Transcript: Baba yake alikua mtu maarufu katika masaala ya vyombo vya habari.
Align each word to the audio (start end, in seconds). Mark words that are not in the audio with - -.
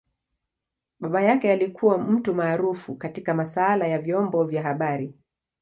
Baba 0.99 1.21
yake 1.21 1.51
alikua 1.51 1.97
mtu 1.97 2.33
maarufu 2.35 2.95
katika 2.95 3.33
masaala 3.33 3.87
ya 3.87 3.99
vyombo 3.99 4.43
vya 4.43 4.63
habari. 4.63 5.13